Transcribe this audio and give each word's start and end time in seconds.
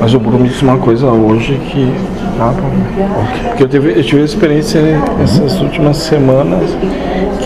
Mas 0.00 0.14
o 0.14 0.20
Bruno 0.20 0.38
me 0.38 0.48
disse 0.48 0.62
uma 0.62 0.78
coisa 0.78 1.06
hoje 1.06 1.60
que. 1.70 1.92
Ah, 2.40 2.52
porque 3.48 3.64
eu 3.64 3.68
tive, 3.68 3.98
eu 3.98 4.04
tive 4.04 4.22
experiência 4.22 4.80
essas 5.22 5.60
últimas 5.60 5.96
semanas 5.96 6.70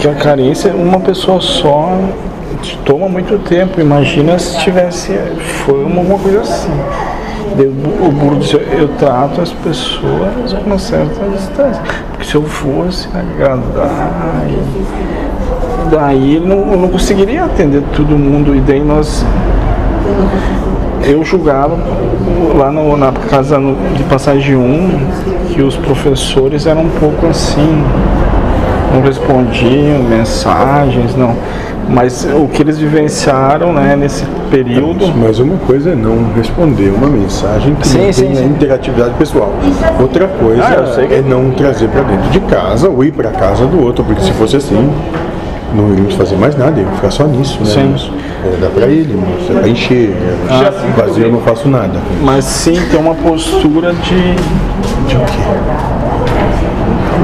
que 0.00 0.07
a 0.07 0.14
carência, 0.14 0.75
uma 0.75 1.00
pessoa 1.00 1.41
só 1.41 1.99
toma 2.84 3.08
muito 3.08 3.38
tempo. 3.49 3.80
Imagina 3.80 4.38
se 4.38 4.58
tivesse. 4.58 5.12
Foi 5.65 5.83
uma 5.84 6.18
coisa 6.18 6.41
assim. 6.41 6.73
O 8.00 8.11
Bruno 8.11 8.41
disse, 8.41 8.55
eu 8.55 8.89
trato 8.98 9.41
as 9.41 9.53
pessoas 9.53 10.53
com 10.53 10.66
uma 10.66 10.79
certa 10.79 11.25
distância. 11.29 11.82
Porque 12.11 12.25
se 12.25 12.34
eu 12.34 12.43
fosse 12.43 13.09
agradar, 13.09 14.46
daí 15.91 16.41
não, 16.41 16.73
eu 16.73 16.79
não 16.79 16.89
conseguiria 16.89 17.45
atender 17.45 17.82
todo 17.95 18.16
mundo. 18.16 18.55
E 18.55 18.61
daí 18.61 18.80
nós 18.80 19.25
eu 21.05 21.25
julgava 21.25 21.77
lá 22.57 22.71
no, 22.71 22.96
na 22.96 23.12
casa 23.12 23.59
de 23.96 24.02
passagem 24.05 24.56
1 24.56 25.52
que 25.52 25.62
os 25.62 25.77
professores 25.77 26.66
eram 26.66 26.83
um 26.83 26.91
pouco 26.91 27.27
assim, 27.27 27.84
não 28.92 29.02
respondiam 29.02 30.02
mensagens, 30.02 31.15
não. 31.16 31.37
Mas 31.88 32.25
o 32.25 32.47
que 32.47 32.62
eles 32.62 32.78
vivenciaram 32.78 33.73
né, 33.73 33.97
nesse 33.97 34.25
período. 34.51 35.12
Mas 35.16 35.41
uma 35.41 35.56
coisa 35.59 35.91
é 35.91 35.95
não 35.95 36.33
responder 36.34 36.91
uma 36.91 37.09
mensagem 37.09 37.75
que 37.75 37.87
sim, 37.87 38.12
sim, 38.12 38.34
sim. 38.34 38.45
interatividade 38.45 39.14
pessoal. 39.14 39.53
Outra 40.00 40.28
coisa 40.28 40.62
ah, 40.62 41.14
é 41.14 41.20
não 41.20 41.50
trazer 41.50 41.89
para 41.89 42.03
dentro 42.03 42.30
de 42.30 42.41
casa 42.41 42.89
ou 42.89 43.05
ir 43.05 43.12
para 43.12 43.30
casa 43.30 43.66
do 43.66 43.83
outro, 43.83 44.05
porque 44.05 44.23
se 44.23 44.33
fosse 44.33 44.56
assim, 44.56 44.91
não 45.75 45.93
iríamos 45.93 46.15
fazer 46.15 46.37
mais 46.37 46.57
nada, 46.57 46.81
ia 46.81 46.87
ficar 46.87 47.11
só 47.11 47.25
nisso, 47.25 47.59
né? 47.61 47.67
Sim. 47.67 47.95
É, 48.45 48.57
dá 48.61 48.69
para 48.69 48.87
ele, 48.87 49.19
é 49.51 49.53
para 49.55 49.69
encher. 49.69 50.17
Ah, 50.48 50.73
vazio 50.97 51.25
eu 51.25 51.33
não 51.33 51.41
faço 51.41 51.69
nada. 51.69 52.01
Mas 52.23 52.45
sim 52.45 52.81
tem 52.91 52.98
uma 52.98 53.15
postura 53.15 53.93
de. 53.93 54.35
De 55.09 55.17
o 55.17 55.21
quê? 55.21 55.43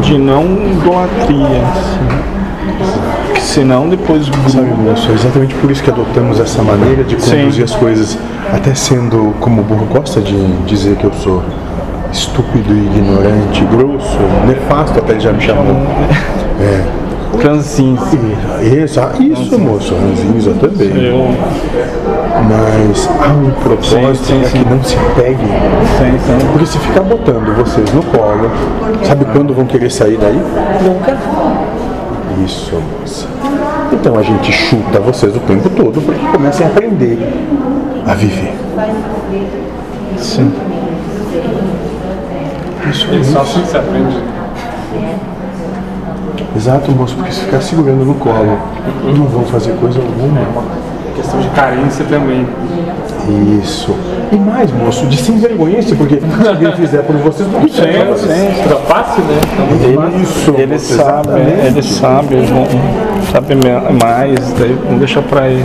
De 0.03 0.19
não 0.19 0.45
idolatria. 0.45 1.63
Assim. 1.73 3.41
senão 3.41 3.89
depois. 3.89 4.27
Sabe, 4.49 4.71
moço, 4.71 5.11
é 5.11 5.15
exatamente 5.15 5.55
por 5.57 5.71
isso 5.71 5.83
que 5.83 5.91
adotamos 5.91 6.39
essa 6.39 6.63
maneira 6.63 7.03
de 7.03 7.17
conduzir 7.17 7.53
sim. 7.53 7.63
as 7.63 7.75
coisas, 7.75 8.19
até 8.53 8.75
sendo, 8.75 9.35
como 9.41 9.61
o 9.63 9.65
burro 9.65 9.87
gosta 9.87 10.21
de 10.21 10.47
dizer 10.67 10.97
que 10.97 11.05
eu 11.05 11.13
sou 11.15 11.43
estúpido, 12.13 12.73
ignorante, 12.73 13.65
grosso, 13.65 14.19
nefasto, 14.47 14.99
até 14.99 15.13
ele 15.13 15.21
já 15.21 15.33
me 15.33 15.41
chamou. 15.43 15.65
É. 16.61 17.08
Ranzinza. 17.37 18.19
Exato, 18.63 19.23
isso, 19.23 19.59
moço, 19.59 19.95
também. 20.61 21.05
Eu... 21.05 21.29
Mas 22.49 23.09
há 23.21 23.33
um 23.33 23.51
propósito 23.63 24.41
para 24.41 24.51
que 24.51 24.69
não 24.69 24.83
se 24.83 24.97
pegue. 25.15 25.45
Sim, 25.45 26.19
sim. 26.19 26.47
Porque 26.53 26.67
se 26.67 26.79
ficar 26.79 27.03
botando 27.03 27.55
vocês 27.57 27.93
no 27.93 28.03
colo, 28.05 28.51
sabe 29.03 29.25
quando 29.27 29.55
vão 29.55 29.67
querer 29.67 29.91
sair 29.91 30.17
daí? 30.17 30.41
Nunca. 30.83 31.17
Isso, 32.45 32.81
moça. 33.01 33.27
Então 33.93 34.17
a 34.17 34.23
gente 34.23 34.53
chuta 34.53 35.01
vocês 35.01 35.35
o 35.35 35.41
tempo 35.41 35.69
todo 35.71 36.01
para 36.01 36.15
que 36.15 36.27
comecem 36.27 36.67
a 36.67 36.69
aprender 36.71 37.19
a 38.07 38.15
viver. 38.15 38.55
Sim. 40.17 40.53
Isso, 42.89 43.09
é 43.13 43.23
só 43.25 43.41
assim 43.41 43.65
se 43.65 43.77
aprende. 43.77 44.23
Exato, 46.59 46.91
moço, 46.91 47.15
porque 47.15 47.31
se 47.31 47.43
ficar 47.43 47.61
segurando 47.61 48.05
no 48.05 48.15
colo, 48.15 48.59
não 49.17 49.27
vão 49.27 49.45
fazer 49.45 49.75
coisa 49.75 50.01
alguma. 50.01 50.41
É 50.41 50.47
uma 50.49 50.65
questão 51.15 51.39
de 51.41 51.49
carência 51.51 52.05
também. 52.07 52.49
Isso. 53.63 53.95
E 54.33 54.37
mais, 54.37 54.73
moço, 54.73 55.07
de 55.07 55.17
sem 55.19 55.39
vergonhice, 55.39 55.95
porque 55.95 56.19
se 56.21 56.49
alguém 56.49 56.73
fizer 56.73 57.03
por 57.03 57.15
vocês, 57.19 57.49
não 57.53 57.69
sei. 57.69 57.93
Fácil, 58.89 59.23
né? 59.23 59.41
Tá 59.95 60.19
Isso. 60.21 60.55
Ele 60.59 60.79
sabe, 60.81 61.31
ele 61.65 61.83
sabe, 61.83 62.35
ele 62.35 62.49
sabe 63.31 63.55
mais, 64.03 64.53
daí 64.59 64.77
não 64.91 64.99
deixa 64.99 65.23
pra 65.23 65.49
ele. 65.49 65.65